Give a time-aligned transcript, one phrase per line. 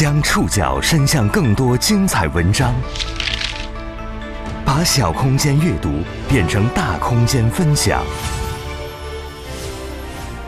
[0.00, 2.74] 将触角伸向更多精彩文章，
[4.64, 5.90] 把小空间阅读
[6.26, 8.02] 变成大空间分享。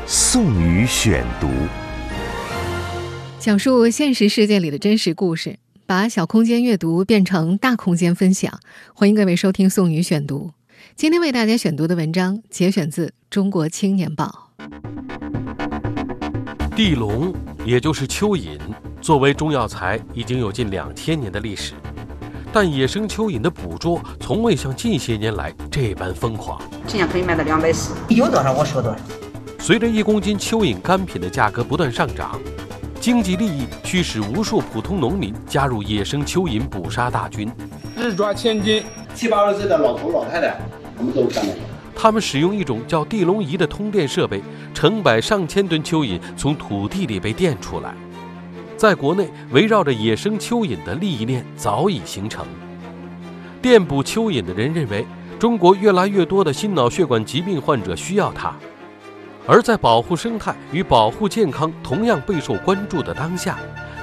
[0.07, 1.51] 宋宇选读，
[3.39, 8.59] 讲述现实世界里的真实故事，把小空间阅读变成大空间分享。
[8.95, 10.53] 欢迎各位收听宋宇选读。
[10.97, 14.49] 今天为大家选读的文章节选自《中国青年报》。
[16.75, 17.35] 地龙，
[17.67, 18.59] 也就是蚯蚓，
[19.03, 21.75] 作为中药材，已经有近两千年的历史。
[22.53, 26.63] 但野生蚯蚓的捕捉，从未像近些年来这般疯狂。
[26.87, 28.99] 今年可以卖到两百四，有多少我说多少。
[29.59, 32.39] 随着一公斤蚯蚓干品的价格不断上涨，
[33.01, 37.51] 经济利益驱使无数普通农民加入野生蚯蚓捕杀大军。
[37.97, 38.85] 日抓千斤，
[39.17, 40.61] 七八十岁的老头老太太，
[40.97, 41.59] 他们都干得了。
[41.97, 44.41] 他们使用一种叫地龙仪的通电设备，
[44.73, 47.93] 成百上千吨蚯蚓从土地里被电出来。
[48.83, 52.45] 在国内，围绕着野生蚯蚓的利益链早已形成。
[53.63, 55.07] 电捕蚯蚓的人认为，
[55.39, 58.53] 中国越来越多的心脑血管疾病患者需要它。
[59.47, 63.57] 而在保护生态与保护健康同样备受关注的当下，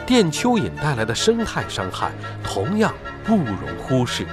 [0.05, 2.93] 电蚯蚓带来的生态伤害同样
[3.25, 4.25] 不容忽视。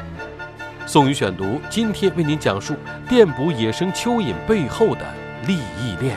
[0.86, 2.76] 宋宇选读今天为您讲述
[3.08, 5.00] 电捕野生蚯蚓背后的
[5.44, 6.16] 利益链。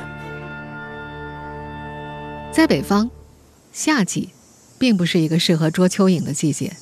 [2.52, 3.09] 在北方，
[3.81, 4.31] 夏季
[4.77, 6.75] 并不是一个适合捉蚯蚓的季节，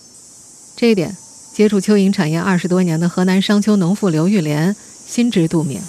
[0.76, 1.16] 这一点，
[1.54, 5.80] 接触蚯蚓产业二十多年的河南商丘农妇刘玉莲心知肚明。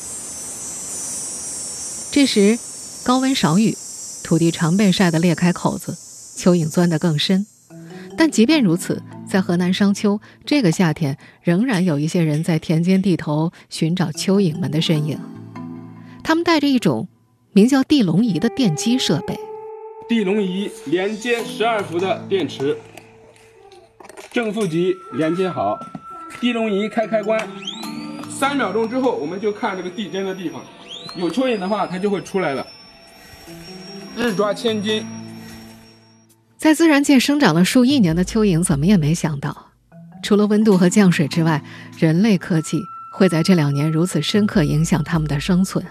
[2.13, 2.59] 这时，
[3.05, 3.75] 高温少雨，
[4.23, 5.97] 土地常被晒得裂开口子，
[6.37, 7.47] 蚯蚓钻得更深。
[8.19, 15.19] 但即便如此，在河南商丘，这个夏天仍然有一些人在田间地头寻找蚯蚓们的身影。
[16.23, 17.09] 他们带着一种
[17.53, 19.48] 名叫地龙仪的电机设备。
[20.09, 22.75] 地龙仪连接十二伏的电池，
[24.33, 25.79] 正负极连接好。
[26.41, 27.47] 地龙仪开开关，
[28.31, 30.63] 三秒钟之后，我们就看这个地针的地方。
[31.15, 32.67] 有蚯蚓的话，它就会出来了。
[34.17, 35.07] 日抓千斤，
[36.57, 39.73] 在自然界生长了数亿年的蚯蚓，怎么也没想到，
[40.23, 41.63] 除了温度和降水之外，
[41.99, 42.81] 人类科技
[43.13, 45.85] 会在这两年如此深刻影响它们的生存。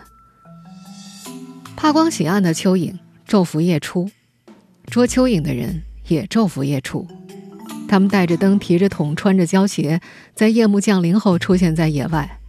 [1.76, 2.96] 怕光喜暗的蚯蚓
[3.28, 4.10] 昼伏夜出，
[4.86, 7.06] 捉蚯蚓的人也昼伏夜出。
[7.86, 10.00] 他们带着灯，提着桶，穿着胶鞋，
[10.34, 12.40] 在夜幕降临后出现在野外。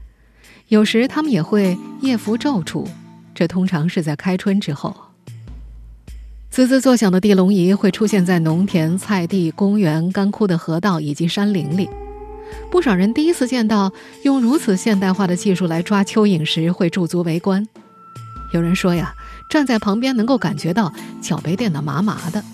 [0.68, 2.86] 有时他们也会夜伏昼出，
[3.34, 4.94] 这通常是在开春之后。
[6.48, 11.90] 滋滋作响的地龙仪会出现在农田、菜地、公园、干枯的河道以及山林里。
[12.70, 17.66] 不少人第一次见到用如此现代化的技术来抓蚯蚓时，会驻足围观。
[18.52, 19.14] 有人说呀，
[19.48, 22.44] 站在旁边能够感觉到脚被电得麻麻的。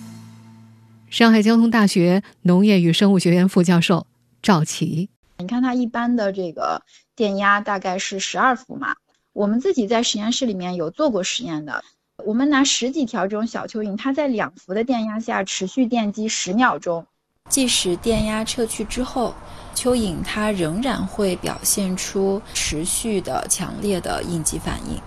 [1.10, 4.06] 上海交通大学农业与生物学院副教授
[4.42, 5.10] 赵琦。
[5.38, 6.82] 你看它一般的这个
[7.16, 8.94] 电压大概是十二伏嘛，
[9.32, 11.82] 我们自己在实验室里面有做过实验的，
[12.24, 17.06] 我们拿十几条这种小蚯蚓，它在两伏的电压下持续电击十秒钟，
[17.48, 19.34] 即使电压撤去之后，
[19.74, 25.00] 蚯蚓它仍然会表现出持续的强烈的应激反应。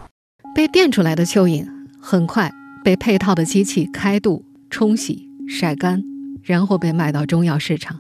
[0.54, 1.66] 被电出来的蚯蚓
[2.00, 2.54] 很快
[2.84, 6.04] 被配套的机器开肚、冲洗、晒干，
[6.44, 8.00] 然后被卖到中药市场，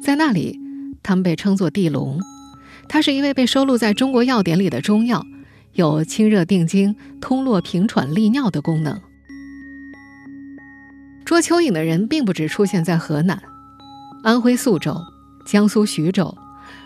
[0.00, 0.60] 在那里。
[1.04, 2.20] 它们被称作地龙，
[2.88, 5.26] 它是一味被收录在中国药典里的中药，
[5.72, 9.00] 有清热定惊、通络平喘、利尿的功能。
[11.24, 13.42] 捉蚯蚓的人并不只出现在河南、
[14.22, 14.96] 安徽宿州、
[15.44, 16.32] 江苏徐州、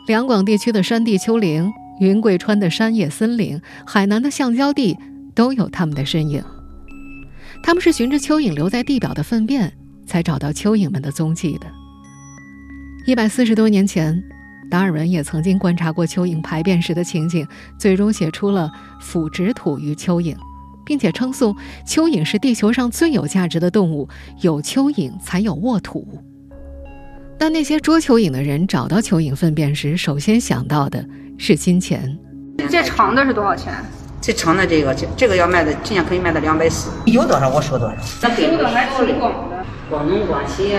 [0.07, 1.71] 两广地区的山地丘陵、
[2.01, 4.97] 云贵川的山野森林、海南的橡胶地
[5.37, 6.43] 都有他们的身影。
[7.63, 9.73] 他们是循着蚯蚓留在地表的粪便，
[10.05, 11.67] 才找到蚯蚓们的踪迹的。
[13.07, 14.21] 一百四十多年前，
[14.69, 17.47] 达尔文也曾经观察过蚯蚓排便时的情景，
[17.79, 18.71] 最终写出了
[19.01, 20.35] 《腐殖土与蚯蚓》，
[20.85, 21.55] 并且称颂
[21.87, 24.09] 蚯蚓是地球上最有价值的动物，
[24.41, 26.21] 有蚯蚓才有沃土。
[27.39, 31.07] 但那些捉蚯蚓的人找到蚯蚓粪便时，首先想到的
[31.37, 32.19] 是金钱。
[32.71, 33.75] 这长的是多少钱？
[34.21, 36.91] 这长的这个，这这个要卖的，今年可以卖到两百四。
[37.07, 37.95] 有多少我说多少。
[38.01, 40.77] 收的还挺广的，广东、广西、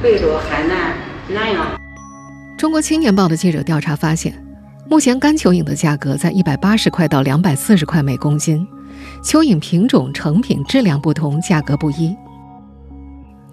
[0.00, 0.94] 贵州、海南。
[1.28, 1.66] 南阳。
[2.56, 4.32] 中国青年报的记者调查发现，
[4.88, 8.64] 目前干蚯蚓的价格在一百八十块到两百四十块每公斤，
[9.24, 12.14] 蚯蚓品种、成品、质量不同，价格不一。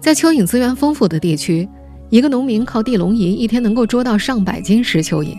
[0.00, 1.68] 在蚯蚓资源丰富的地区，
[2.10, 5.36] 一个农民靠地龙仪一天能够捉到上百斤石蚯蚓，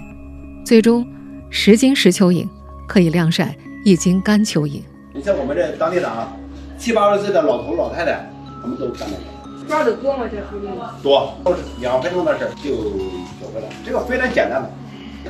[0.65, 1.07] 最终
[1.49, 2.45] 十斤石蚯蚓
[2.85, 4.81] 可以晾晒一斤干蚯蚓。
[5.13, 6.35] 你像我们这当地的啊，
[6.75, 8.27] 七八十岁的老头老太太，
[8.59, 9.07] 他们都干。
[9.67, 10.25] 抓的多吗？
[10.27, 10.67] 这附近
[11.03, 12.75] 多，都是两分钟的事就
[13.39, 14.71] 走回来，这个非常简单的，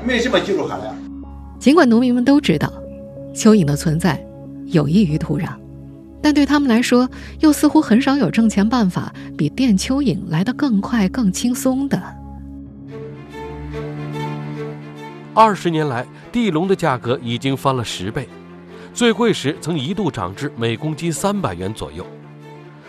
[0.05, 0.95] 没什么技术含量。
[1.59, 2.71] 尽管农民们都知道
[3.33, 4.25] 蚯蚓的存在
[4.67, 5.49] 有益于土壤，
[6.21, 7.09] 但对他们来说，
[7.41, 12.01] 又似乎很少有挣钱办法比电蚯蚓来得更快、更轻松的。
[15.33, 18.29] 二十年来，地笼的价格已经翻了十倍，
[18.95, 22.07] 最贵时曾一度涨至每公斤三百元左右。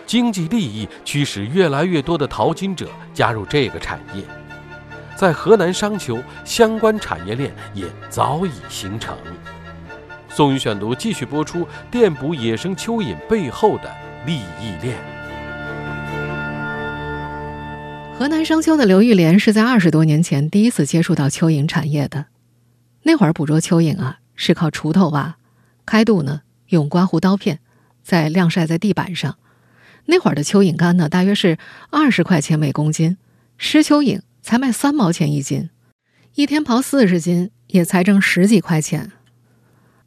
[0.07, 4.23] 经济利益驱使越来越多的淘金者加入这个产业，
[5.17, 9.17] 在河南商丘，相关产业链也早已形成。
[10.29, 13.93] 宋宇选读继续播出：电捕野生蚯蚓背后的
[14.25, 14.97] 利益链。
[18.17, 22.27] 河南商丘的刘玉莲是在二十多年前第一次接触到蚯蚓产业的。
[23.03, 25.37] 那会儿捕捉蚯蚓啊，是靠锄头挖，
[25.87, 27.61] 开肚呢用刮胡刀片，
[28.03, 29.39] 再晾晒在地板上。
[30.07, 31.57] 那会儿的蚯蚓干呢，大约是
[31.91, 33.17] 二十块钱每公斤，
[33.57, 35.71] 湿蚯蚓才卖三毛钱一斤，
[36.35, 39.13] 一天刨四十斤也才挣十几块钱。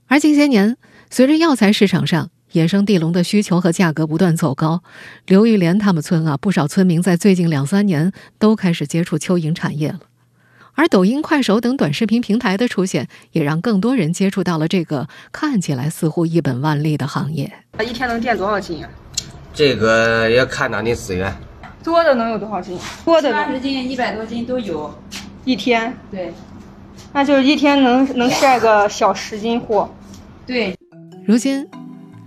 [0.07, 0.77] 而近些年，
[1.09, 4.83] 随着药材市场上野生地龙的需求和价格不断走高，
[5.25, 9.99] 刘玉莲他们村啊，不少村民在最近两三年都开始接触蚯蚓产业了。
[10.75, 17.51] 而抖音、快手等短视频平台的出现，也让更多人接触到了这个看起来似乎一本万利的行业。
[17.81, 18.89] 一天能垫多少斤啊？
[19.53, 21.35] 这个要看到你资源，
[21.83, 22.77] 多的能有多少斤？
[23.03, 24.93] 多的八十斤、一百多斤都有。
[25.43, 25.93] 一天？
[26.11, 26.33] 对。
[27.11, 29.89] 那就是一天能能晒个小十斤货。
[30.45, 30.77] 对。
[31.25, 31.67] 如今，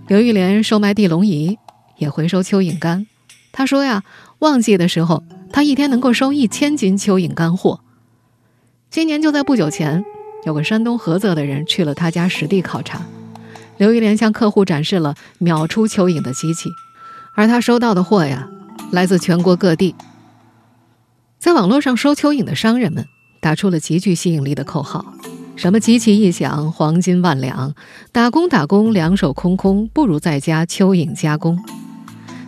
[0.07, 1.57] 刘玉莲售卖地龙仪，
[1.97, 3.07] 也回收蚯蚓干。
[3.51, 4.03] 他说呀，
[4.39, 7.79] 旺季的时候，他一天能够收一千斤蚯蚓干货。
[8.93, 10.05] 今年就在不久前，
[10.45, 13.01] 有个山东菏泽的人去了他家实地考察，
[13.77, 16.69] 刘玉莲向客户展示了秒出蚯蚓的机器。
[17.33, 18.47] 而他收到的货呀，
[18.91, 19.95] 来自全国各地。
[21.39, 23.07] 在网络上收蚯蚓的商人们
[23.41, 25.15] 打出了极具吸引力的口号
[25.57, 27.73] ：“什么机器一响，黄金万两，
[28.11, 31.57] 打工打工两手空空，不如在家蚯蚓加工。”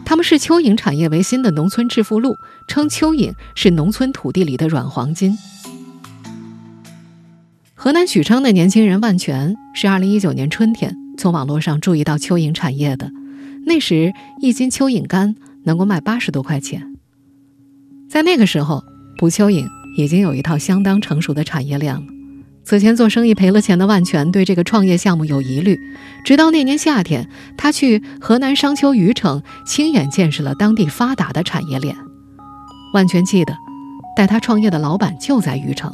[0.05, 2.37] 他们视蚯蚓产业为新的农村致富路，
[2.67, 5.35] 称蚯蚓是农村土地里的软黄金。
[7.77, 13.11] 河南许昌的年轻人万全是2019年春天从网络上注意到蚯蚓产业的。
[13.65, 15.35] 那时，一斤蚯蚓干
[15.65, 16.95] 能够卖八十多块钱。
[18.09, 18.81] 在那个时候，
[19.17, 19.67] 捕蚯蚓
[19.97, 22.01] 已经有一套相当成熟的产业链了。
[22.63, 25.77] 此前做生意赔了钱的万全对这个创业项目有疑虑，
[26.23, 31.93] 直到那年夏天，他去河南商丘虞城，亲眼见识了当地发达的产业链。
[32.93, 33.53] 万全记得，
[34.15, 35.93] 带他创业的老板就在虞城。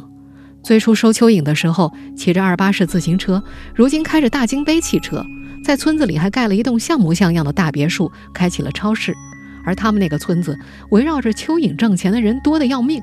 [0.62, 3.42] 最初收蚯蚓的时候，骑着二八式自行车，
[3.74, 5.24] 如今开着大金杯汽车。
[5.64, 9.14] 在村子里还盖了一栋像模像样的大别墅，开起了超市。
[9.64, 10.58] 而他们那个村子
[10.90, 13.00] 围绕着蚯蚓挣钱的人多得要命。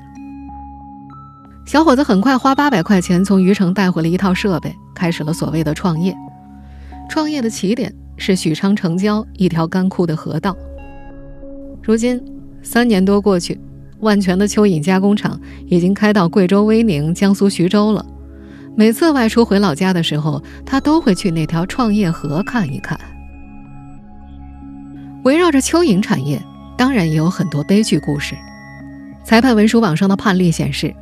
[1.64, 6.14] 小伙子很快花八百块钱从虞城带回了一套设备，开始了所谓的创业。
[7.08, 10.56] 创业的起点是许昌城郊一条干枯的河道。
[11.82, 12.22] 如今
[12.62, 13.58] 三年多过去，
[14.00, 18.04] 万全的蚯蚓加工厂已经开到贵州威宁、江苏徐州了。
[18.76, 22.98] 每次外出回老家的时候，他都会去那条创业河看一看。
[25.24, 26.40] 围绕着蚯蚓产业，
[26.78, 28.34] 当然也有很多悲剧故事。
[29.22, 30.94] 裁判文书网上的判例显示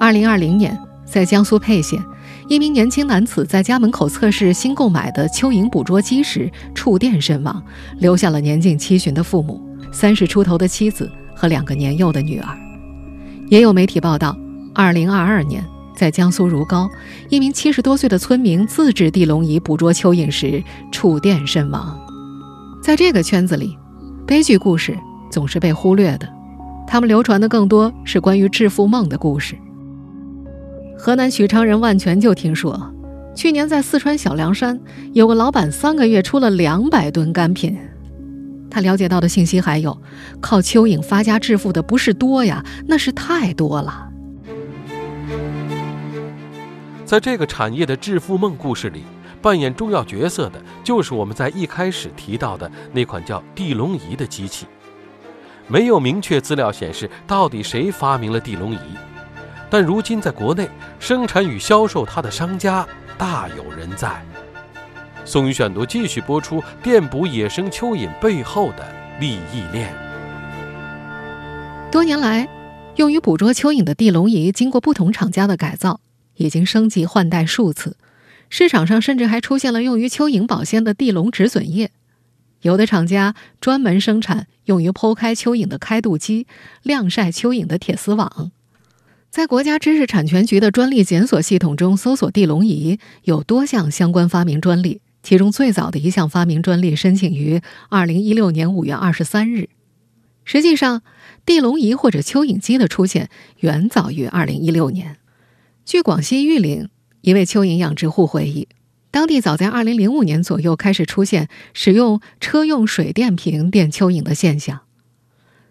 [0.00, 2.02] ，2020年，在江苏沛县，
[2.48, 7.62] 一名年轻男子在家门口测试新购买的蚯蚓捕捉机时触电身亡，
[7.98, 11.08] 留下了年近七旬的父母、三十出头的妻子
[11.40, 12.46] 和两个年幼的女儿。
[13.48, 14.36] 也有媒体报道
[14.74, 15.64] ，2022年。
[15.96, 16.88] 在江苏如皋，
[17.28, 21.98] 一名七十多岁的村民自制地笼仪捕捉蚯蚓时触电身亡。
[22.82, 23.76] 在这个圈子里，
[24.26, 24.96] 悲剧故事
[25.30, 26.26] 总是被忽略的，
[26.86, 29.54] 他们流传的更多是关于致富梦的故事。
[30.98, 32.80] 河南许昌人万全就听说，
[33.34, 34.80] 去年在四川小凉山
[35.12, 37.76] 有个老板三个月出了两百吨干品。
[38.70, 40.00] 他了解到的信息还有，
[40.40, 44.08] 靠蚯蚓发家致富的不是多呀，那是太多了。
[47.04, 49.02] 在这个产业的致富梦故事里，
[49.42, 54.66] 扮演重要角色的就是我们在一开始提到的那款叫地龙仪的机器。
[55.66, 58.78] 没有明确资料显示到底谁发明了地龙仪，
[59.68, 62.86] 但如今在国内生产与销售它的商家
[63.18, 64.24] 大有人在。
[65.24, 69.92] 宋宇选读继续播出：电捕野生蚯蚓背后的利益链。
[71.92, 72.48] 多年来，
[72.96, 76.00] 用于捕捉蚯蚓的地笼仪经过不同厂家的改造。
[76.36, 77.98] 已经升级换代数次，
[78.48, 81.90] 市场上甚至还出现了用于蚯蚓保鲜的地笼止损液。
[82.62, 86.46] 有的厂家专门生产用于剖开蚯蚓的开肚机、
[86.82, 88.50] 晾晒蚯蚓的铁丝网。
[89.28, 99.68] 在国家知识产权局的专利检索系统中，搜索地龙仪有多项相关发明专利，其中最早的一项发明专利申请于二零一六年五月二十三日。
[100.44, 101.02] 实际上，
[101.44, 105.18] 地龙仪或者蚯蚓机的出现远早于二零一六年。
[105.84, 106.88] 据广西玉林
[107.20, 108.66] 一位蚯蚓养殖户回忆，
[109.10, 114.80] 当地早在二零零五年左右开始出现使用车用水电瓶电蚯蚓的现象。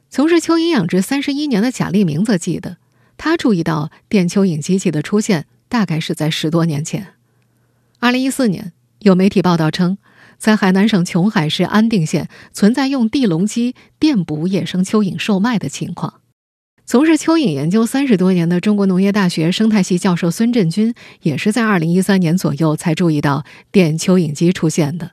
[0.09, 2.77] 从事蚯蚓养殖三十一年的贾立明则记得。
[3.17, 7.15] 他注意到电蚯蚓机器的出现，大概是在十多年前。
[7.99, 9.97] 二零一四年，有媒体报道称，
[10.37, 16.21] 在海南省琼海市安定县存在用地笼机电捕野生蚯蚓售卖的情况。
[16.85, 25.11] 从事蚯蚓研究三十多年的中国农业大学生态系教授孙振军，也是在二零一三年左右才注意到电蚯蚓机出现的。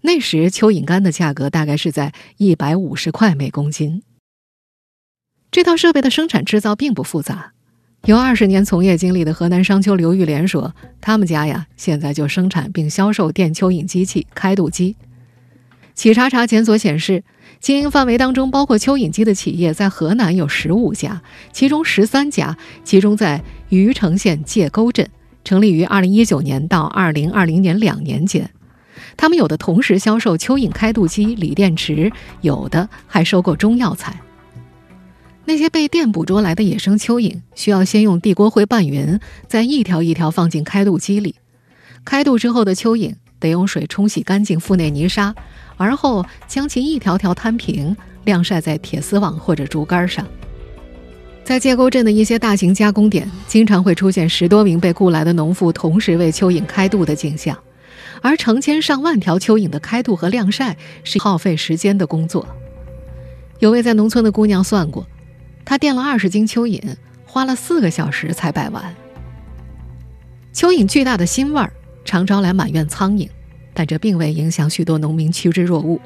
[0.00, 4.02] 那时，蚯蚓干的价格大概是在一百五十块每公斤。
[5.52, 7.52] 这套设备的生产制造并不复杂。
[8.04, 14.96] 有二十年从业经历的河南商丘刘玉莲说：“他们家呀，现在就生产并销售电蚯蚓机器开肚机。”
[15.94, 17.22] 企查查检索显示，
[17.60, 25.08] 经营范围当中包括蚯蚓机的企业在河南有十五家，其中十三家集中在虞城县界沟镇，
[25.44, 28.50] 成立于二零一九年到二零二零年两年间。
[29.16, 34.20] 他们有的同时销售蚯蚓开肚机、锂电池，有的还收购中药材。
[35.44, 39.18] 那些被电捕捉来的野生蚯蚓，需要先用地锅灰拌匀，
[39.48, 41.34] 再一条一条放进开肚机里。
[42.04, 45.34] 开肚之后的蚯蚓得用水冲洗干净腹内泥沙，
[45.76, 50.24] 而后将其一条条摊平，晾晒在铁丝网或者竹竿上。
[51.42, 57.58] 在界沟镇的一些大型加工点，经常会出现十多名被雇来的农妇同时为蚯蚓开肚的景象，
[58.20, 62.46] 而成千上万条蚯蚓的开肚和晾晒是耗费时间的工作。
[63.58, 65.04] 有位在农村的姑娘算过。
[65.64, 68.94] 他垫了二十斤蚯蚓，花了四个小时才摆完。
[70.54, 71.72] 蚯蚓巨大的腥味儿
[72.04, 73.28] 常招来满院苍蝇，
[73.72, 75.98] 但这并未影响许多农民趋之若鹜。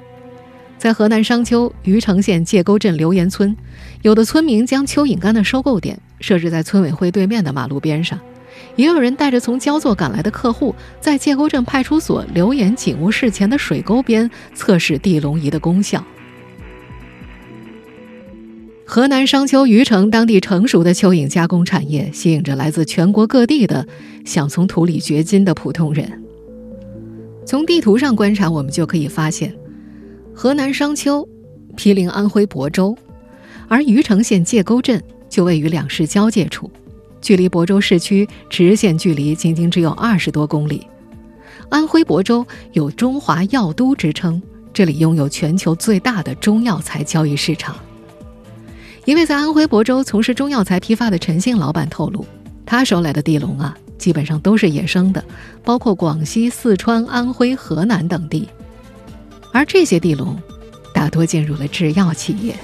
[0.79, 3.57] 在河南商丘虞城县界沟镇刘岩村，
[4.03, 8.21] 有的村民将蚯蚓干的收购点设置在村委会对面的马路边上，
[8.77, 16.05] 也有人带着从焦作赶来的客户，在界沟镇派出所刘岩警务室前的水沟边测试地龙仪的功效。
[18.88, 23.85] 河南商丘虞城当地成熟的蚯蚓加工产业，吸引着来自全国各地的
[24.25, 26.23] 想从土里掘金的普通人。
[27.45, 29.52] 从地图上观察，我们就可以发现，
[30.33, 31.28] 河南商丘
[31.75, 32.97] 毗邻安徽亳州，
[33.66, 36.71] 而虞城县界沟镇就位于两市交界处，
[37.21, 40.87] 距离亳州市区直线距离仅仅只有二十多公里。
[41.71, 44.40] 安徽亳州有“中华药都”之称，
[44.73, 47.75] 这里拥有全球最大的中药材交易市场。
[49.07, 52.27] 一位在安徽亳州从事中药材批发的陈姓老板透露，
[52.67, 55.25] 他收来的地龙啊，基本上都是野生的，
[55.63, 58.49] 包括广西、四川、安徽、河南等地。
[59.53, 60.37] 而这些地龙，
[60.93, 62.57] 大多进入了制药企业。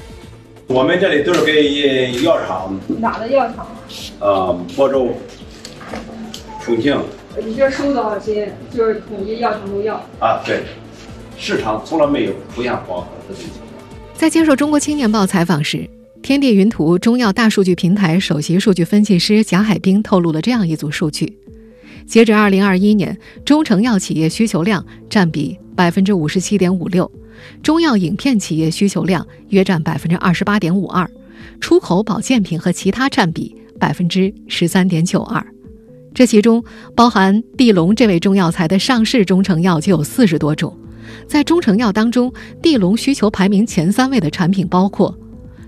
[0.67, 2.77] 我们这里都是给药厂。
[2.99, 3.65] 哪的药厂？
[4.19, 5.11] 呃，亳州、
[6.61, 7.01] 重庆。
[7.47, 8.49] 你这收多少斤？
[8.77, 9.95] 就是统一药厂都要。
[10.19, 10.65] 啊，对，
[11.39, 13.61] 市场从来没有出现饱和的情况。
[14.17, 15.89] 在接受《中国青年报》采访时。
[16.23, 21.37] 天地云图中药大数据平台首席数据分析师贾海滨透露了这样一组数据：
[22.07, 27.11] 截止二零二一年，中成药企业需求量占比百分之五十七点五六，
[27.61, 31.11] 中药饮片企业需求量约占百分之二十八点五二，
[31.61, 35.45] 出口保健品和其他占比百分之十三点九二。
[36.15, 36.63] 这其中
[36.95, 40.79] 包含地龙这味中药材的上市中成药就有四十多种。
[41.27, 45.19] 在中成药当中，地龙需求排名前三位的产品包括。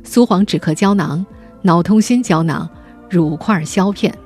[0.05, 1.25] 苏黄止咳胶囊、
[1.63, 2.69] 脑通心胶囊、
[3.11, 4.17] 乳块消片。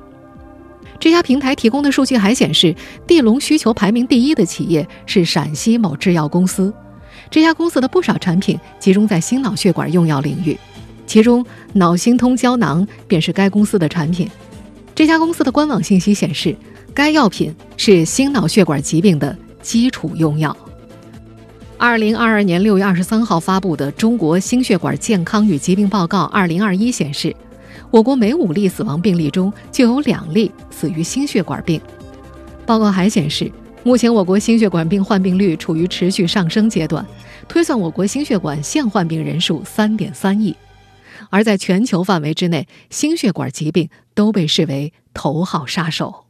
[1.00, 2.74] 这家平台提供的数据还显示，
[3.06, 6.74] 地龙需求排名第一的企业是陕西某制药公司。
[7.30, 10.58] 这家公司的不少产品集中在心脑血管用药领域，
[11.06, 11.44] 其中
[11.74, 14.28] 脑心通胶囊便是该公司的产品。
[14.94, 16.56] 这家公司的官网信息显示，
[16.92, 20.56] 该药品是心脑血管疾病的基础用药。
[21.80, 27.34] 二零二二年六月二十三号发布的《中国心血管健康与疾病报告（二零二一）》显示，
[27.92, 31.80] 我国每五例死亡病例中就有两例死于心血管病。
[32.66, 33.50] 报告还显示，
[33.84, 37.06] 目前我国心血管病患病率处于持续上升阶段，
[37.46, 40.56] 推算我国心血管现患病人数三点三亿。
[41.30, 46.24] 而在全球范围之内，心血管疾病都被视为头号杀手。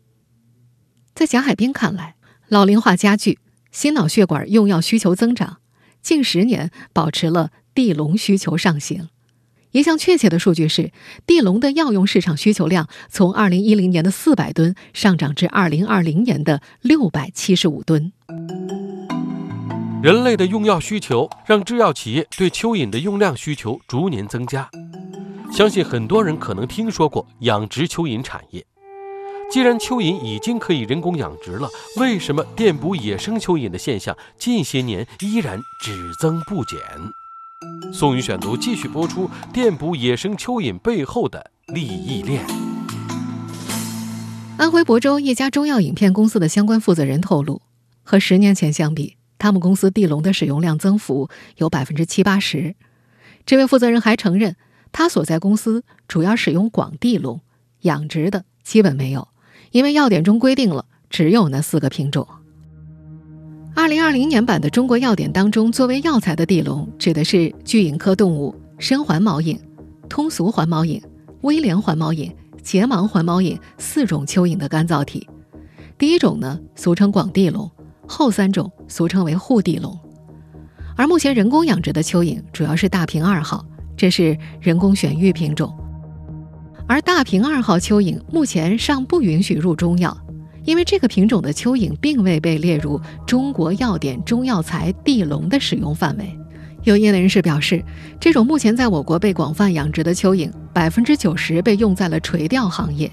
[1.14, 2.16] 在贾海滨看来，
[2.48, 3.38] 老龄化加剧。
[3.70, 5.58] 心脑血管用药需求增长，
[6.02, 9.08] 近十年保持了地龙需求上行。
[9.72, 10.92] 一项确切的数据是，
[11.26, 18.12] 地龙的药用市场需求量从2010年的400吨上涨至2020年的675吨。
[20.02, 24.70] 人类的用药需求让制药企业对蚯蚓的用量需求逐年增加。
[25.52, 28.64] 相信很多人可能听说过养殖蚯蚓产业。
[29.50, 36.78] 既然蚯蚓已经可以人工养殖了，为什么电捕野生蚯蚓的现象近些年依然只增不减？
[37.90, 42.44] 宋宇选读继续播出电捕野生蚯蚓背后的利益链。
[44.58, 47.62] 安徽亳州一家中药饮片公司的相关负责人透露，
[48.02, 52.76] 和十年前相比，他们公司地龙的使用量增幅有百分之七八十。
[53.46, 54.56] 这位负责人还承认，
[54.92, 57.40] 他所在公司主要使用广地龙，
[57.80, 59.26] 养殖的基本没有。
[59.70, 62.26] 因为药典中规定了，只有那四个品种。
[63.74, 69.58] 二零二零年版的中国药典当中，作为药材的地龙指的是巨蚓科动物深环毛蚓、
[70.08, 71.00] 通俗环毛蚓、
[71.42, 72.32] 威廉环毛蚓、
[72.62, 75.28] 睫盲环毛蚓四种蚯蚓的干燥体。
[75.96, 77.68] 第一种呢，俗称广地龙；
[78.06, 79.96] 后三种俗称为护地龙。
[80.96, 83.64] 而目前人工养殖的蚯蚓主要是大平二号，
[83.96, 85.72] 这是人工选育品种。
[86.88, 90.16] 而大平二号蚯蚓目前尚不允许入中药，
[90.64, 96.36] 因为这个品种的蚯蚓并未被列入中国药典中药材地龙的使用范围。
[96.84, 97.84] 有业内人士表示，
[98.18, 103.10] 这种目前在我国被广泛养殖的蚯蚓，百分之九十被用在了垂钓行业。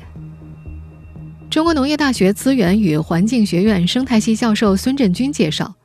[1.50, 5.76] 中国农业大学资源与环境学院生态系教授孙振军介绍，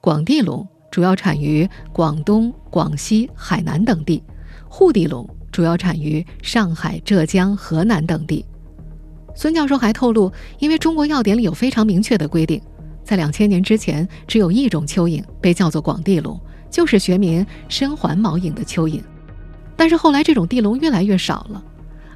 [0.00, 4.24] 广地龙主要产于广东、广西、海南等地，
[4.68, 5.28] 沪地龙。
[5.58, 8.44] 主要产于上海、浙江、河南等地。
[9.34, 12.62] 孙教授还透露，因为中国药典里有非常明确的规定，
[13.02, 19.02] 在两千年之前，只有一种蚯蚓被叫做广地龙，就是学名深环毛蚓的蚯蚓。
[19.74, 21.60] 但是后来这种地龙越来越少了。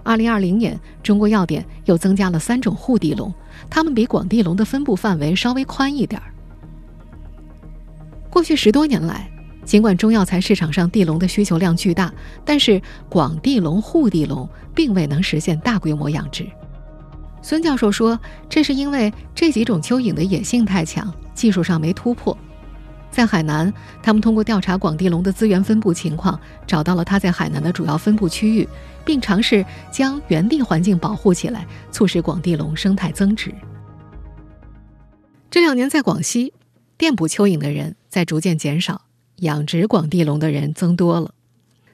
[0.04, 3.35] 二零二零年，中国药典又增加了三种护地龙，
[3.68, 6.33] 它们比广地龙的分布范围稍微宽一点儿。
[8.31, 9.28] 过去十多年来。
[9.64, 12.12] 尽管中药材市场上地龙的需求量巨大，
[12.44, 16.46] 但是广地龙、护地龙并未能实现大规模养殖。
[17.42, 22.37] 孙教授说，这是因为这几种蚯蚓的野性太强，技术上没突破。
[23.11, 23.72] 在海南，
[24.03, 28.66] 他们通过调查广地龙的资源分布情况，找到了它在海南的主要分布区域，
[29.05, 33.53] 并尝试将原地环境保护起来，促使广地龙生态增值。
[35.51, 36.55] 这两年，在广西，
[36.96, 39.03] 电捕蚯蚓的人在逐渐减少。
[39.42, 41.35] 养殖广地龙的人增多了。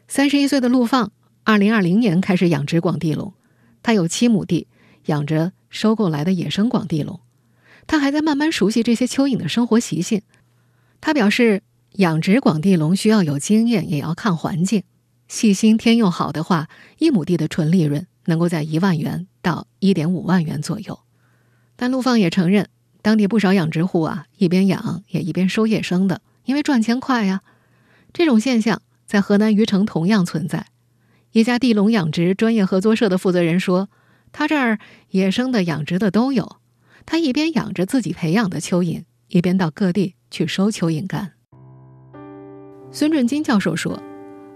[0.06, 1.12] 三十一岁的陆放，
[1.44, 3.32] 二零二零年开始养殖广地龙。
[3.82, 4.66] 他有七亩地，
[5.06, 7.20] 养着收购来的野生广地龙。
[7.86, 10.20] 他还在慢慢熟悉这些蚯蚓的生活习性。
[11.00, 14.82] 他表示，养殖广地龙需要有经验，也要看环境。
[15.26, 20.98] 细心天又好的话，一亩地的纯利润能够在一万元到一点五万元左右。
[21.76, 22.68] 但陆放也承认，
[23.00, 26.20] 当地不少养殖户啊，一边养也一边收野生的。
[26.48, 27.42] 因为赚钱快呀，
[28.14, 30.68] 这种现象在河南虞城同样存在。
[31.32, 33.90] 一家地龙养殖专业合作社的负责人说
[34.32, 34.78] ：“他这儿
[35.10, 36.56] 野生的、养殖的都有。
[37.04, 41.32] 他一边养着自己培养的蚯蚓，一边到各地去收蚯蚓干。”
[42.90, 44.02] 孙振金教授说：“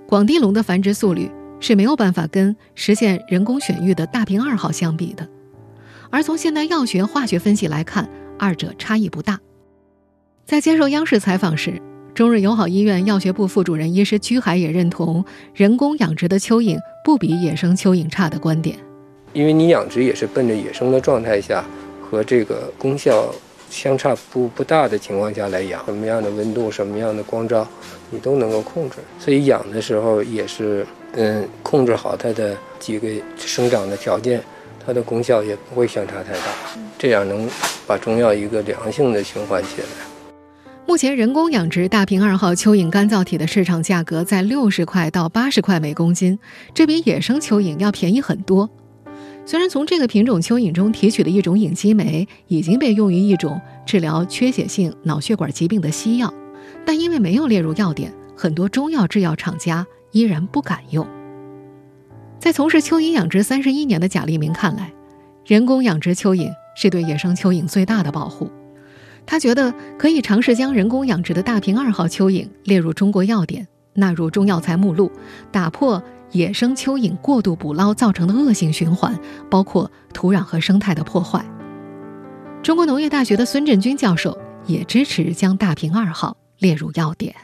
[0.08, 5.28] 广地龙的繁殖速率是没有办法跟实现人工选育的大平二号相比的，
[6.10, 9.38] 而从现代药学、化学分析来看，二者差异不大。”
[10.44, 11.80] 在接受央视采访时，
[12.14, 15.24] 中日友好医院药学部副主任医师居海也认同
[15.54, 18.76] 人工养殖的蚯蚓不比野生蚯蚓差的观点。
[19.32, 21.64] 因为你养殖也是奔着野生的状态下
[22.02, 23.32] 和这个功效
[23.70, 27.66] 相差不不大的情况下来养，什么样的温度、什么样的光照，
[28.10, 28.96] 你都能够控制。
[29.18, 34.42] 所以养的时候也是，嗯，控制好它的几个生长的条件，
[34.84, 36.40] 它的功效也不会相差太大，
[36.98, 37.48] 这样能
[37.86, 40.11] 把中药一个良性的循环起来。
[40.84, 46.38] 目前，人工养殖大平二号蚯蚓干燥体的市场价格在六十块到八十块每公斤，
[46.74, 48.68] 这比野生蚯蚓要便宜很多。
[49.46, 56.32] 虽然从这个品种蚯蚓中提取的一种隐激酶已经被用于一种治疗缺血性脑血管疾病的西药，
[56.84, 61.06] 但因为没有列入药典，很多中药制药厂家依然不敢用。
[62.38, 64.92] 在从事蚯蚓养殖三十一年的贾立明看来，
[65.46, 68.50] 人工养殖蚯蚓是对野生蚯蚓最大的保护。
[69.24, 75.10] 他觉得可以尝试将人工养殖的大平二号蚯蚓列入中国药典，纳入中药材目录，
[75.50, 79.18] 打破野生蚯蚓过度捕捞造成的恶性循环，
[79.50, 81.44] 包括土壤和生态的破坏。
[82.62, 87.34] 中国农业大学的孙振军教授也支持将大平二号列入药典。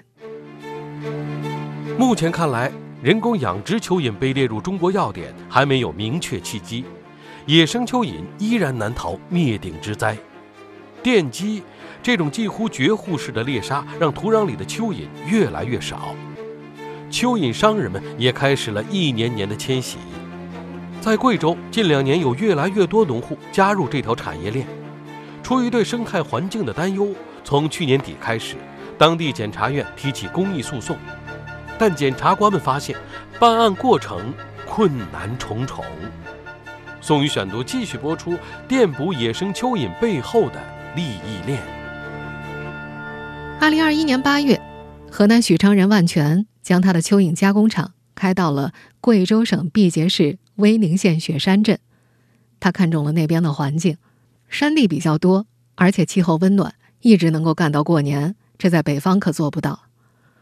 [1.99, 2.71] 目前看来，
[3.03, 6.85] 人工养殖蚯蚓被列入中国药典还没有明确契机，
[7.47, 10.17] 野生蚯蚓依然难逃灭顶之灾。
[11.03, 11.63] 电击
[12.03, 16.15] 这种近乎绝户式的猎杀，让土壤里的蚯蚓越来越少，
[17.11, 19.99] 蚯蚓商人们也开始了一年年的迁徙。
[21.01, 24.67] 在贵州，近两年有越来越多农户加入这条产业链。
[25.43, 27.09] 出于对生态环境的担忧，
[27.45, 28.57] 从去年底开始，
[28.99, 30.97] 当地检察院提起公益诉讼。
[31.79, 32.97] 但检察官们发现，
[33.39, 34.35] 办案过程
[34.67, 35.85] 困难重重。
[37.01, 40.61] 宋宇选读继续播出：电捕野生蚯蚓背后的
[40.99, 41.63] 利益链。
[43.61, 44.61] 二零二一年八月，
[45.09, 51.79] 河南许昌人万全将他的蚯蚓加工厂开到了贵州省毕节市威宁县雪山镇。
[52.59, 53.97] 他看中了那边的环境，
[54.49, 58.35] 山地比较多，而且气候温暖，一直能够干到过年。
[58.59, 59.85] 这在北方可做不到。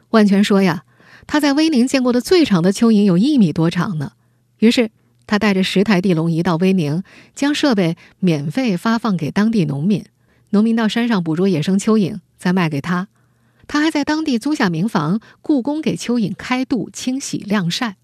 [0.08, 0.84] 万全说呀。
[1.26, 4.12] 他在威宁见过的最长的蚯蚓有一米多长呢。
[4.58, 4.90] 于是
[5.26, 7.02] 他带着十台地笼仪到威宁，
[7.34, 10.04] 将设备免费发放给当地农民。
[10.50, 13.08] 农民到山上捕捉野生蚯蚓，再卖给他。
[13.66, 17.96] 他还在当地租下民房，雇工给蚯蚓开肚、清洗、晾晒。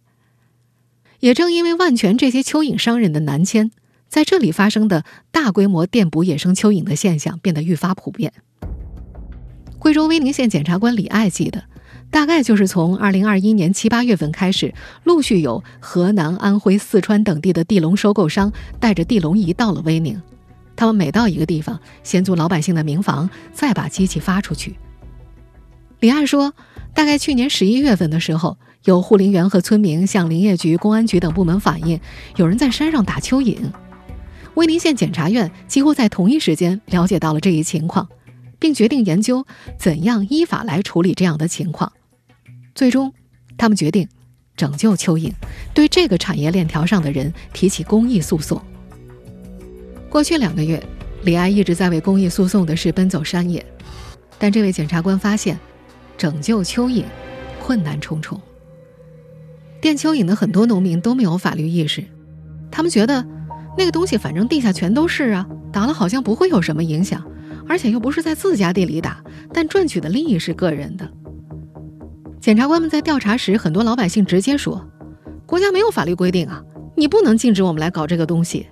[1.20, 3.70] 也正因为万全这些蚯蚓商人的南迁，
[4.08, 8.32] 在这里发生的大规模电捕野生蚯蚓的现象变得愈发普遍。
[9.78, 11.64] 贵州威宁县检察官李爱记得。
[12.10, 14.74] 大概就是从二零二一年七八月份开始，
[15.04, 20.20] 陆续有河南、安徽、四川等地的地笼收购商带着地笼仪到了威宁。
[20.74, 24.76] 他们每到一个地方，先租老百姓的民房，再把机器发出去。
[26.00, 26.52] 李爱说，
[26.94, 32.00] 大概去年十一月份的时候，有护林员和村民向林业局、公安局等部门反映，
[32.36, 33.56] 有人在山上打蚯蚓。
[34.54, 38.08] 威宁县检察院几乎在同一时间了解到了这一情况，
[38.58, 39.46] 并决定研究
[39.78, 41.92] 怎样依法来处理这样的情况。
[42.74, 43.12] 最终，
[43.56, 44.08] 他们决定
[44.56, 45.32] 拯救蚯蚓，
[45.72, 48.60] 对这个产业链条上的人提起公益诉讼。
[50.12, 50.80] 过去两个月，
[51.22, 53.64] 李艾一直在为公益诉讼的事奔走山野，
[54.38, 55.58] 但这位检察官发现，
[56.18, 57.04] 拯救蚯蚓
[57.62, 58.38] 困难重重。
[59.80, 62.04] 电蚯蚓的很多农民都没有法律意识，
[62.70, 63.24] 他们觉得
[63.78, 67.24] 那个东西反正地下全都是啊，打了好像不会有什么影响，
[67.66, 71.10] 而且又不是在自家地里打，但赚取的利益是个人的。
[72.38, 74.86] 检察官们在调查时，很多老百姓直接说
[75.46, 76.62] ：“国家没有法律规定啊，
[76.98, 78.66] 你不能禁止我们来搞这个东西。”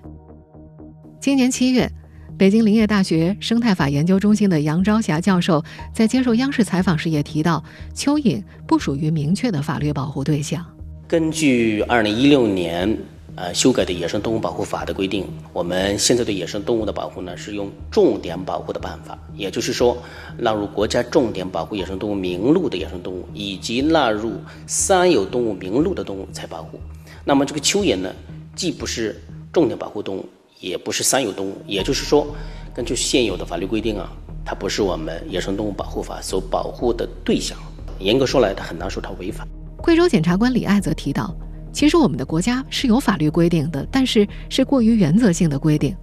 [1.21, 1.93] 今年七月，
[2.39, 7.63] 北京林业大学生态法研究中心的杨朝霞教授在接受央视采访时也提到，
[7.95, 10.65] 蚯蚓不属于明确的法律保护对象。
[11.07, 12.97] 根据二零一六年。
[13.37, 19.97] 呃，修改的野生动物保护法的规定，我们现在对野生动物的保护呢，是用重点保护的办法，也就是说，
[20.37, 24.33] 纳入国家重点保护野生动物名录的野生动物，以及纳入
[24.67, 26.79] 三有动物名录的动物才保护。
[27.25, 28.13] 那么这个蚯蚓呢，
[28.55, 29.19] 既不是
[29.51, 30.29] 重点保护动物，
[30.61, 32.27] 也不是三有动物，也就是说，
[32.75, 34.12] 根据现有的法律规定啊，
[34.44, 37.59] 它不是我们野生动物保护法所保护的对象。
[37.99, 39.46] 严格说来，它很难说它违法。
[39.79, 41.35] 贵州检察官李爱则提到。
[41.73, 45.96] 其实我们的国家是有法律规定的，但是是过于原则性的规定。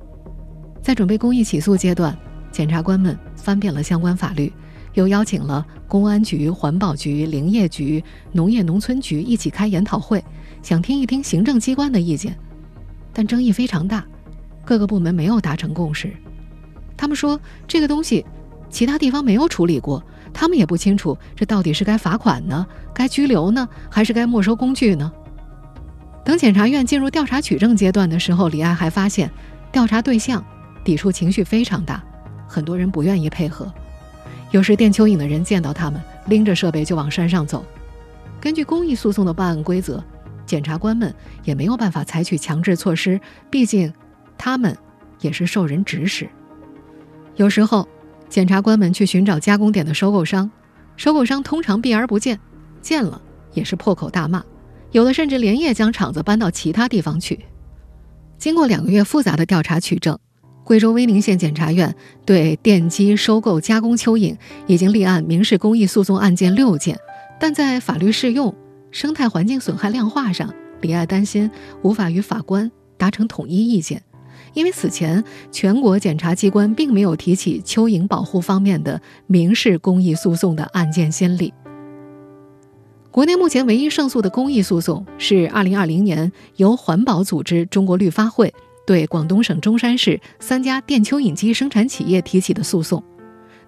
[0.81, 2.17] 在准备公益起诉阶段，
[2.51, 4.51] 检察官们翻遍了相关法律，
[4.93, 10.23] 又邀请了公安局、环保局、林业局、农业农村局一起开研讨会，
[10.63, 12.33] 想听一听行政机关的意见。
[13.11, 14.05] 但争议非常大，
[14.67, 16.11] 各个部门没有达成共识。
[16.97, 18.25] 他们说这个东西
[18.69, 20.03] 其他地方没有处理过，
[20.33, 25.09] 他们也不清楚这到底是该罚款呢，该拘留呢，还是该没收工具呢？
[26.25, 29.31] 等检察院进入调查取证阶段的时候，李爱还发现，
[29.71, 30.43] 调查对象
[30.83, 32.03] 抵触情绪非常大，
[32.45, 33.73] 很多人不愿意配合。
[34.51, 37.63] 有时电蚯蚓的人见到他们，拎着设备就往山上走。
[38.41, 40.03] 根据公益诉讼的办案规则，
[40.45, 43.93] 检察官们也没有办法采取强制措施，毕竟
[44.37, 44.77] 他们
[45.21, 46.29] 也是受人指使。
[47.35, 47.87] 有时候，
[48.29, 50.49] 检察官们去寻找加工点的收购商，
[50.95, 52.39] 收购商通常避而不见，
[52.81, 53.21] 见了
[53.53, 54.43] 也是破口大骂。
[54.91, 57.45] 有的甚至连夜将厂子搬到其他地方去。
[58.37, 60.17] 经过两个月复杂的调查取证，
[60.63, 61.95] 贵州威宁县检察院
[62.25, 66.99] 对电机收购加工蚯蚓已经立案民事公益诉讼案件六件，
[67.39, 68.55] 但在法律适用、
[68.91, 74.01] 生态环境损害量化上，李爱担心无法与法官达成统一意见，
[74.57, 81.53] 因为此前全国检察机关并没有提起蚯蚓保护方面的民事公益诉讼的案件先例。
[83.11, 88.51] 国内目前唯一胜诉的公益诉讼是2020年由环保组织中国绿发会
[88.87, 93.03] 对广东省中山市三家电蚯蚓机生产企业提起的诉讼。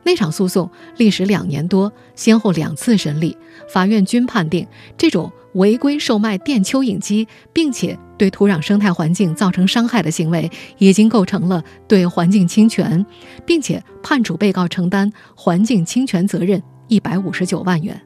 [0.04, 3.38] 那场诉讼历时两年多，先后两次审理，
[3.72, 4.66] 法院均判定
[4.98, 13.06] 这种违规售卖电蚯蚓机，并且对土壤生态环境造成伤害的行为，已经构成了对环境侵权，
[13.46, 18.02] 并且判处被告承担环境侵权责任一百五十九万元。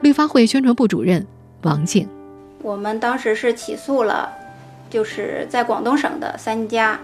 [0.00, 1.26] 绿发会宣传部主任
[1.62, 2.06] 王静，
[2.62, 4.30] 我们当时是起诉了，
[4.90, 6.98] 就是在广东省的三家。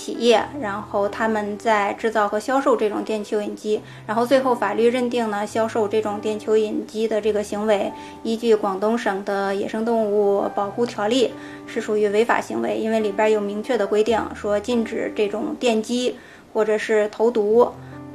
[0.00, 11.30] 企业，然后他们在制造和销售这种电蚯蚓机，然后最后法律认定呢，销售这种电蚯蚓机的这个行为，依据广东省的野生动物保护条例
[11.66, 16.16] 是属于违法行为，因为里边有明确的规定，说禁止这种电击
[16.54, 17.70] 或者是投毒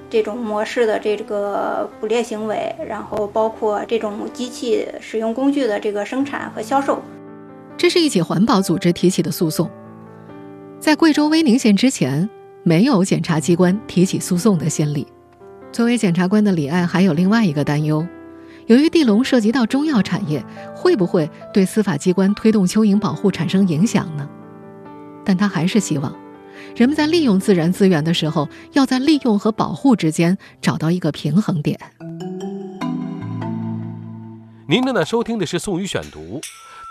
[0.10, 7.00] 这种模式的这个捕猎行为，然后包括这种机器使用工具的这个生产和销售。
[7.78, 9.70] 这是一起环保组织提起的诉讼。
[10.86, 12.30] 在贵州威宁县之前，
[12.62, 15.08] 没有检察机关提起诉讼的先例。
[15.72, 18.06] 作为检察官的李爱还有另外一个担忧：
[18.68, 20.46] 由于地龙涉及到中药产业，
[20.76, 24.30] 会不会对司法机关推动蚯蚓保护产生影响呢？
[25.26, 26.16] 但他还是希望，
[26.76, 31.80] 人们在利用自然资源的时候，要在利用和保护之间找到一个平衡点。
[34.70, 36.40] 您正在收听的是《宋宇选读》，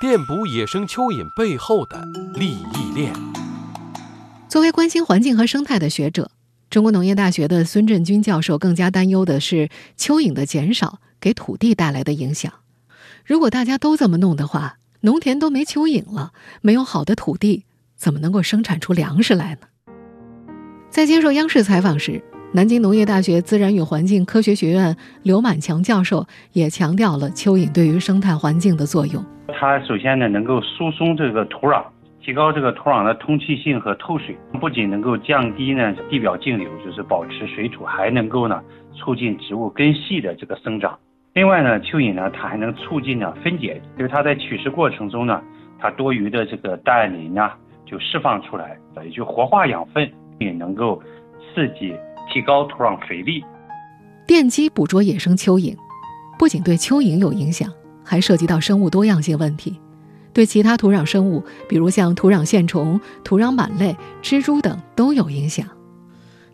[0.01, 2.05] 电捕野生蚯蚓背后的
[2.35, 3.13] 利益链。
[4.55, 6.31] 作为关心环境和生态的学者，
[6.71, 12.53] 中国农业大学的孙振军教授更加担忧的是蚯蚓的减少给土地带来的影响。
[13.27, 17.65] 如果大家都这么弄的话，农田都没蚯蚓了，没有好的土地，
[17.97, 19.67] 怎么能够生产出粮食来呢？
[20.89, 29.25] 在接受央视采访时，南京农业大学自然与环境科学学院刘满强教授也强调了蚯蚓对于生态环境的作用。
[29.49, 31.85] 它首先呢，能够疏松这个土壤。
[32.25, 38.63] 提高这个土壤的通气性和透水，不仅能够降低呢地表径流，就是保持水土，还能够呢
[38.95, 40.99] 促进植物根系的这个生长。
[41.35, 45.43] 另外呢，蚯蚓呢它还能促进呢分解，就是它在取食过程中呢，
[45.79, 51.03] 它多余的这个氮磷啊就释放出来，也就活化养分，也能够
[51.53, 51.95] 刺激
[52.33, 53.45] 提高土壤肥力。
[54.27, 55.77] 电击捕捉野生蚯蚓，
[56.39, 57.69] 不仅对蚯蚓有影响，
[58.03, 59.79] 还涉及到生物多样性问题。
[60.35, 65.67] 对其他土壤生物，比如像土壤线虫、土壤螨类、蜘蛛等都有影响。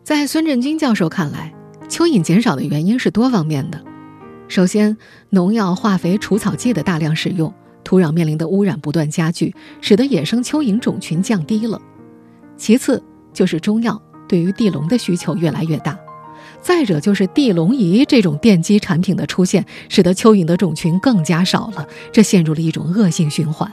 [0.04, 1.52] 在孙振军教授看来，
[1.88, 3.82] 蚯蚓减少的原因是多方面的。
[4.48, 4.96] 首先，
[5.30, 11.80] 农药、化肥、除草剂的大量使用，土壤面临的污染不断加剧，使得野生蚯蚓种群降低了。
[12.56, 15.98] 其次，就是中药对于地龙的需求越来越大。
[16.60, 23.70] 再者就是地龙仪这种电击产品的出现，使得蚯蚓的种群更加少了，这陷入了一种恶性循环。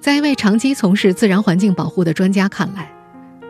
[0.00, 2.92] 在一位长期从事自然环境保护的专家看来，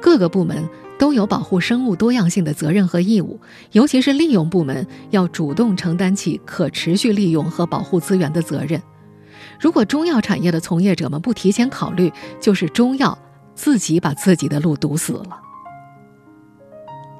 [0.01, 0.69] 各个部门
[0.99, 3.39] 都有保护生物多样性的责任和义务，
[3.73, 8.83] 尤其是利用部门要主动承担起可持续利用和保护资源的责任。
[9.61, 13.17] 如果中药产业的从业者们不提前考虑，就是中药
[13.55, 15.41] 自己把自己的路堵死了。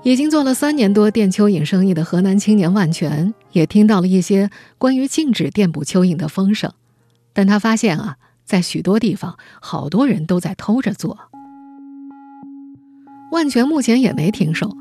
[0.03, 6.73] 已经做了三年多电蚯蚓生意的河南青年万全，也听到了一些关于禁止电捕蚯蚓的风声，
[7.33, 11.19] 但他发现啊，在许多地方，好多人都在偷着做。
[13.33, 14.77] 万全目前也没停手。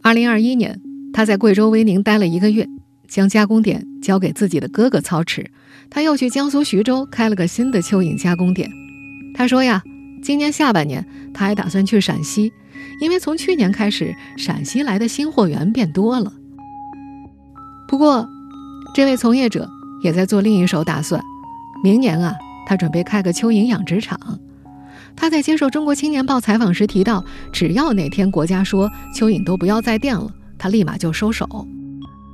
[0.00, 0.80] 二零二一年，
[1.12, 2.68] 他在贵州威宁待了一个月，
[3.08, 5.50] 将加工点交给自己的哥哥操持，
[5.90, 8.70] 他又去江苏徐州开了个新的蚯蚓加工点。
[9.34, 9.82] 他说呀，
[10.22, 12.52] 今年下半年他还打算去陕西。
[13.00, 16.32] 因为从去年开始，陕西来的新货源变多了。
[17.88, 18.28] 不过，
[18.94, 19.68] 这位从业者
[20.02, 21.22] 也在做另一手打算。
[21.84, 22.34] 明年啊，
[22.66, 24.18] 他准备开个蚯蚓养殖场。
[25.14, 31.66] 他在接受《中国青年报》采访时提到，只要哪天国家说蚯蚓都不要再电了，他立马就收手。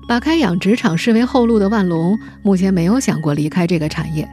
[0.08, 4.28] 把开养殖场视为后路的万隆，目前没有想过离开这个产业。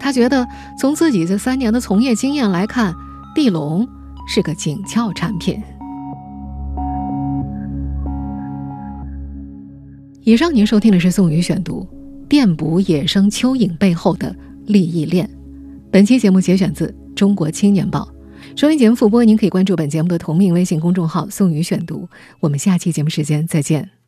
[0.00, 0.46] 他觉得，
[0.78, 2.94] 从自己这三年的从业经验来看，
[3.34, 3.88] 地龙。
[4.26, 5.60] 是个紧俏产品。
[10.22, 11.86] 以上您收听的是宋宇选读
[12.28, 14.34] 《电捕野生蚯蚓背后的
[14.66, 15.26] 利益链》，
[15.90, 18.08] 本期节目节选自《中国青年报》。
[18.58, 22.08] 收音节目复播，您可以关注本节目的同名微信公众号“宋宇选读”。
[22.40, 23.94] 我们下期节目时间再见。